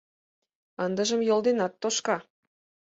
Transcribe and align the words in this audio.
Ындыжым 0.85 1.21
йол 1.27 1.39
денат 1.47 1.73
тошка. 1.81 2.17